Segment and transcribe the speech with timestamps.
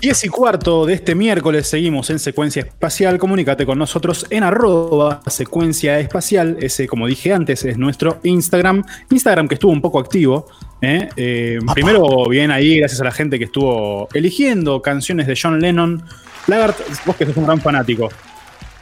[0.00, 3.18] 10 y cuarto de este miércoles seguimos en secuencia espacial.
[3.18, 6.56] Comunícate con nosotros en arroba secuencia espacial.
[6.58, 8.82] Ese, como dije antes, es nuestro Instagram.
[9.10, 10.46] Instagram que estuvo un poco activo.
[10.80, 11.10] ¿eh?
[11.16, 16.02] Eh, primero, bien ahí, gracias a la gente que estuvo eligiendo canciones de John Lennon.
[16.46, 18.08] Lagart, vos que sos un gran fanático.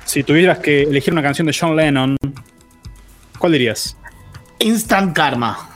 [0.05, 2.17] Si tuvieras que elegir una canción de John Lennon,
[3.41, 3.97] ¿cuál dirías?
[4.61, 5.69] Instant Karma.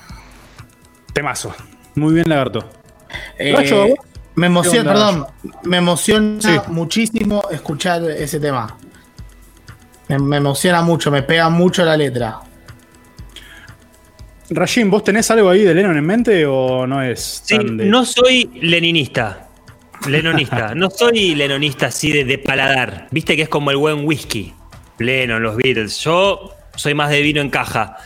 [1.13, 1.53] Temazo.
[1.97, 2.71] Muy bien, Lagarto.
[3.39, 3.95] Eh.
[4.35, 5.27] Me ¿Qué emociona, perdón,
[5.65, 6.51] me emociona Sí.
[6.69, 8.77] muchísimo escuchar ese tema.
[10.09, 12.41] Me, me emociona mucho, me pega mucho la letra.
[14.51, 18.05] Rajin, ¿vos tenés algo ahí de Lennon en mente o no es Sí, de- no
[18.05, 19.49] soy leninista.
[20.09, 20.75] Lenonista.
[20.75, 23.07] No soy lenonista así de, de paladar.
[23.13, 24.53] Viste que es como el buen whisky.
[24.99, 25.97] Lennon, los Beatles.
[25.99, 27.97] Yo soy más de vino en caja.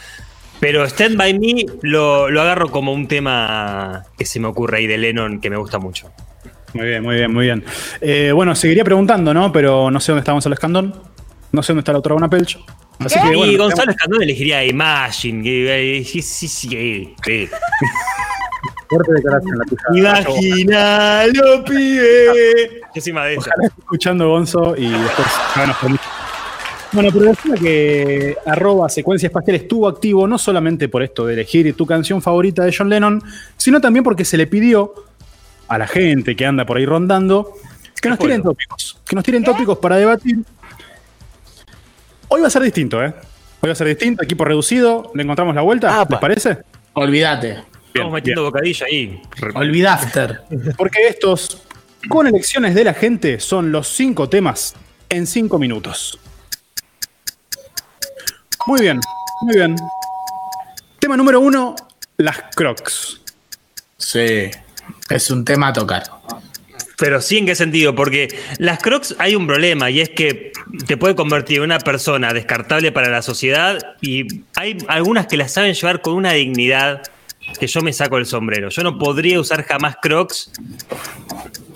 [0.60, 4.86] Pero Stand By Me lo, lo agarro como un tema que se me ocurre ahí
[4.86, 6.10] de Lennon que me gusta mucho.
[6.74, 7.64] Muy bien, muy bien, muy bien.
[8.00, 9.52] Eh, bueno, seguiría preguntando, ¿no?
[9.52, 10.94] Pero no sé dónde está Gonzalo Escandón.
[11.52, 12.58] No sé dónde está la otra Bona Pelch.
[12.98, 15.42] Así que, y bueno, Gonzalo Escandón elegiría Imagine.
[15.42, 17.48] que- eh, Sí, sí, sí, sí.
[18.88, 19.82] fuerte declaración la tuya.
[20.00, 22.80] Imagínalo, pibe.
[22.94, 23.38] Yo soy más de.
[23.38, 25.26] Ojalá escuchando Gonzo y después
[26.92, 31.74] Bueno, pero decía que arroba secuencia espacial estuvo activo no solamente por esto de elegir
[31.74, 33.22] tu canción favorita de John Lennon,
[33.56, 34.94] sino también porque se le pidió
[35.68, 37.52] a la gente que anda por ahí rondando
[38.00, 39.00] que nos tiren tópicos.
[39.06, 40.38] Que nos tiren tópicos para debatir.
[42.28, 43.14] Hoy va a ser distinto, ¿eh?
[43.60, 46.06] Hoy va a ser distinto, equipo reducido, le encontramos la vuelta.
[46.08, 46.58] ¿les parece?
[46.92, 47.62] Olvídate.
[47.86, 49.22] Estamos metiendo bocadillo ahí.
[49.54, 50.42] Olvidafter.
[50.76, 51.62] Porque estos,
[52.08, 54.74] con elecciones de la gente, son los cinco temas
[55.08, 56.18] en cinco minutos.
[58.66, 59.00] Muy bien,
[59.42, 59.76] muy bien.
[60.98, 61.76] Tema número uno,
[62.16, 63.20] las crocs.
[63.96, 64.50] Sí.
[65.08, 66.02] Es un tema a tocar.
[66.98, 67.94] Pero sí, ¿en qué sentido?
[67.94, 68.28] Porque
[68.58, 70.52] las crocs hay un problema y es que
[70.86, 75.52] te puede convertir en una persona descartable para la sociedad y hay algunas que las
[75.52, 77.02] saben llevar con una dignidad
[77.60, 78.70] que yo me saco el sombrero.
[78.70, 80.50] Yo no podría usar jamás crocs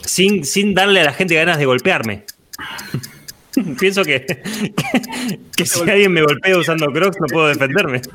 [0.05, 2.25] sin, sin darle a la gente ganas de golpearme.
[3.81, 8.01] Pienso que, que, que si alguien me golpea usando crocs no puedo defenderme.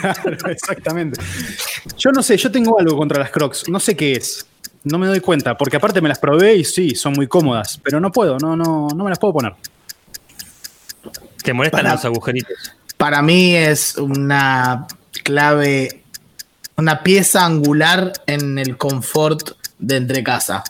[0.00, 1.20] Claro, exactamente.
[1.98, 4.46] Yo no sé, yo tengo algo contra las crocs, no sé qué es.
[4.84, 7.98] No me doy cuenta, porque aparte me las probé y sí, son muy cómodas, pero
[8.00, 9.54] no puedo, no, no, no me las puedo poner.
[11.42, 12.72] Te molestan Para- los agujeritos.
[12.96, 14.86] Para mí es una
[15.24, 16.02] clave,
[16.76, 20.62] una pieza angular en el confort de entre casa.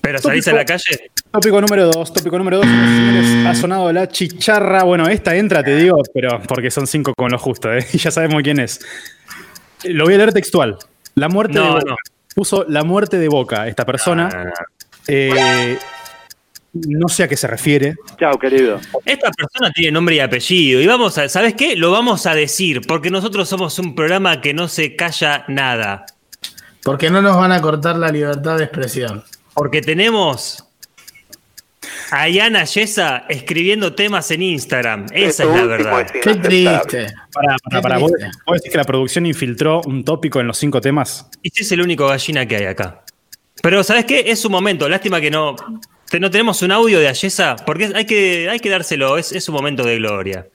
[0.00, 1.10] Pero salís a la calle.
[1.30, 4.82] Tópico número dos, tópico número dos, señoras y señores, ha sonado la chicharra.
[4.84, 7.86] Bueno, esta entra, te digo, pero porque son cinco con lo justo, ¿eh?
[7.92, 8.80] y ya sabemos quién es.
[9.84, 10.78] Lo voy a leer textual.
[11.14, 11.84] La muerte No, de Boca.
[11.90, 11.96] no.
[12.34, 14.28] Puso la muerte de Boca, esta persona.
[14.32, 14.50] Ah.
[15.06, 15.78] Eh,
[16.72, 17.96] no sé a qué se refiere.
[18.18, 18.80] Chao, querido.
[19.04, 20.80] Esta persona tiene nombre y apellido.
[20.80, 21.76] Y vamos a, ¿sabes qué?
[21.76, 26.06] Lo vamos a decir, porque nosotros somos un programa que no se calla nada.
[26.84, 29.24] Porque no nos van a cortar la libertad de expresión.
[29.54, 30.64] Porque tenemos
[32.10, 35.06] a Yana Yesa escribiendo temas en Instagram.
[35.12, 36.06] Esa es la verdad.
[36.22, 37.06] Qué triste.
[37.32, 38.38] Para, para, ¿vos, triste.
[38.46, 41.26] vos decís que la producción infiltró un tópico en los cinco temas?
[41.42, 43.04] Y sí es el único gallina que hay acá.
[43.62, 44.24] Pero ¿sabes qué?
[44.26, 44.88] Es su momento.
[44.88, 45.56] Lástima que no,
[46.08, 49.18] te- no tenemos un audio de Ayesa, porque hay que, hay que dárselo.
[49.18, 50.46] Es, es su momento de gloria.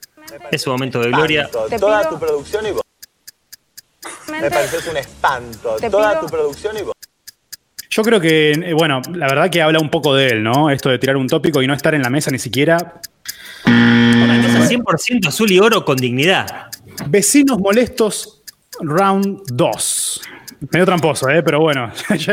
[0.51, 1.49] Es su momento de gloria.
[1.69, 2.81] Te Toda pido- tu producción y vos.
[4.31, 5.75] Me pareces un espanto.
[5.79, 6.93] Te Toda pido- tu producción y vos.
[7.95, 10.71] Yo creo que, eh, bueno, la verdad que habla un poco de él, ¿no?
[10.71, 13.01] Esto de tirar un tópico y no estar en la mesa ni siquiera.
[13.67, 16.71] Una cosa 100% azul y oro con dignidad.
[17.07, 18.41] Vecinos molestos,
[18.79, 20.21] round 2.
[20.71, 21.43] Medio tramposo, ¿eh?
[21.43, 21.91] Pero bueno.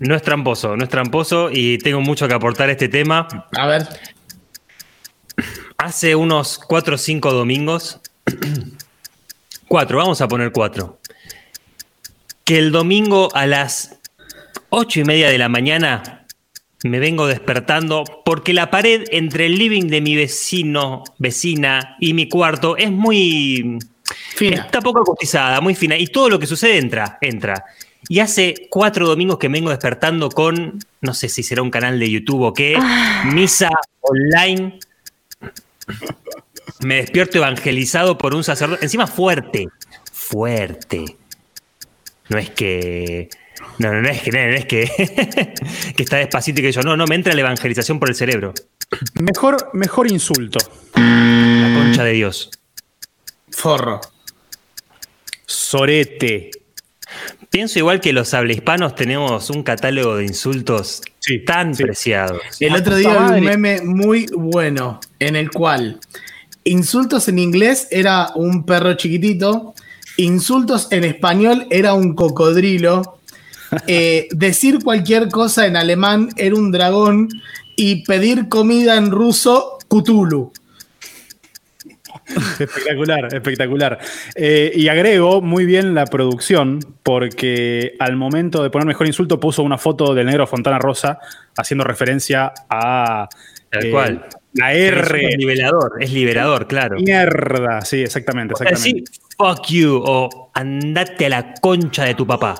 [0.00, 3.28] No es tramposo, no es tramposo y tengo mucho que aportar a este tema.
[3.56, 3.88] A ver.
[5.78, 8.00] Hace unos 4 o 5 domingos,
[9.68, 10.98] 4, vamos a poner 4,
[12.44, 13.98] que el domingo a las
[14.70, 16.26] 8 y media de la mañana
[16.84, 22.28] me vengo despertando porque la pared entre el living de mi vecino, vecina y mi
[22.28, 23.78] cuarto es muy...
[24.36, 24.64] Fina.
[24.66, 25.96] Está poco acustizada, muy fina.
[25.96, 27.64] Y todo lo que sucede entra, entra.
[28.08, 31.98] Y hace cuatro domingos que me vengo despertando con, no sé si será un canal
[31.98, 32.76] de YouTube o qué,
[33.32, 33.70] misa
[34.00, 34.78] online.
[36.80, 38.84] Me despierto evangelizado por un sacerdote.
[38.84, 39.68] Encima fuerte,
[40.12, 41.16] fuerte.
[42.28, 43.28] No es que...
[43.78, 44.88] No, no, no es que, no, no es que,
[45.96, 48.52] que está despacito y que yo, no, no, me entra la evangelización por el cerebro.
[49.14, 50.58] mejor, mejor insulto.
[50.94, 52.50] La concha de Dios.
[53.50, 54.00] Forro.
[55.46, 56.50] Sorete.
[57.50, 61.84] Pienso igual que los hispanos tenemos un catálogo de insultos Sí, tan sí.
[61.84, 62.40] preciados.
[62.60, 66.00] El otro día vi un meme muy bueno en el cual
[66.64, 69.74] insultos en inglés era un perro chiquitito,
[70.16, 73.18] insultos en español era un cocodrilo,
[73.86, 77.28] eh, decir cualquier cosa en alemán era un dragón
[77.76, 80.52] y pedir comida en ruso, Cthulhu.
[82.58, 83.98] Espectacular, espectacular.
[84.34, 89.62] Eh, y agrego muy bien la producción, porque al momento de poner mejor insulto puso
[89.62, 91.18] una foto del negro Fontana Rosa
[91.56, 93.28] haciendo referencia a
[93.74, 94.26] Tal eh, cual.
[94.52, 95.36] la Pero Es R.
[95.36, 96.96] liberador, es liberador, claro.
[96.96, 99.10] Mierda, sí, exactamente, O sea, exactamente.
[99.36, 102.54] Fuck you o andate a la concha de tu papá.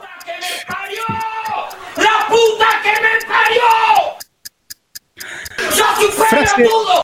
[1.96, 3.62] ¡La puta que me parió!
[5.76, 7.02] ¡Yo Frase- pelotudo!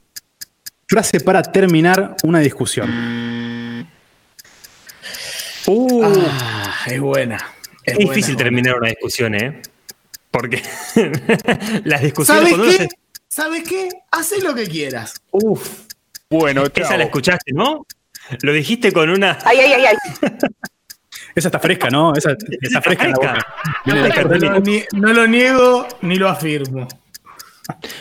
[0.89, 3.87] Frase para terminar una discusión.
[5.67, 7.37] Uh, Ah, es buena.
[7.85, 8.45] Es es buena, difícil es buena.
[8.45, 9.63] terminar una discusión, ¿eh?
[10.31, 10.63] Porque
[11.85, 12.79] las discusiones ¿Sabes cuando uno qué?
[12.79, 12.89] se-
[13.29, 13.89] ¿Sabes qué?
[14.11, 15.15] Haz lo que quieras.
[15.31, 15.85] Uf,
[16.29, 16.99] Bueno, esa chao.
[16.99, 17.87] la escuchaste, ¿no?
[18.43, 19.39] Lo dijiste con una.
[19.45, 19.97] Ay, ay, ay, ay.
[21.35, 22.13] Esa está fresca, ¿no?
[22.15, 23.35] Esa está fresca en la fresca.
[23.35, 23.47] boca.
[23.87, 26.89] No, lo nie- no lo niego ni lo afirmo.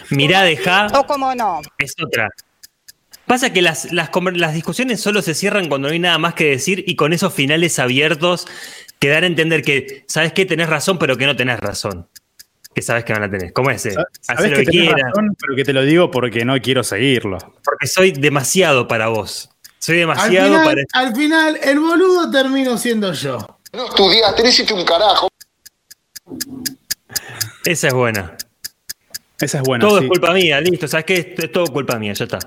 [0.09, 0.87] Mirá, deja.
[0.87, 1.61] O cómo no.
[1.77, 2.29] Es otra.
[3.25, 4.09] Pasa que las, las,
[4.55, 7.77] discusiones solo se cierran cuando no hay nada más que decir y con esos finales
[7.77, 8.47] abiertos
[8.97, 10.47] que dan a entender que, ¿sabes qué?
[10.47, 12.07] Tenés razón, pero que no tenés razón.
[12.73, 13.53] Que sabes que van a tener.
[13.53, 13.91] Como ese.
[13.91, 16.83] Sabes Haz lo que que tenés razón, pero que te lo digo porque no quiero
[16.83, 17.37] seguirlo.
[17.63, 19.51] Porque soy demasiado para vos.
[19.79, 20.81] Soy Al demasiado final, para.
[20.93, 23.37] al final, el boludo termino siendo yo.
[23.73, 25.27] No estudiaste, no hiciste un carajo.
[27.65, 28.35] Esa es buena.
[29.39, 29.87] Esa es buena.
[29.87, 30.05] todo sí.
[30.05, 30.87] es culpa mía, listo.
[30.87, 31.35] ¿Sabes qué?
[31.37, 32.39] Es todo culpa mía, ya está.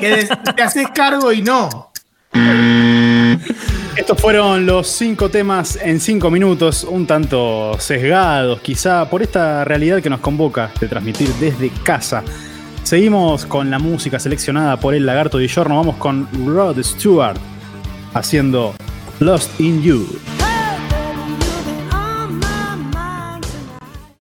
[0.00, 1.92] Que des- te haces cargo y no.
[3.96, 10.02] Estos fueron los cinco temas en cinco minutos, un tanto sesgados quizá por esta realidad
[10.02, 12.22] que nos convoca de transmitir desde casa.
[12.84, 17.38] Seguimos con la música seleccionada por el Lagarto Di Giorno, vamos con Rod Stewart
[18.12, 18.74] haciendo
[19.20, 20.06] Lost in You.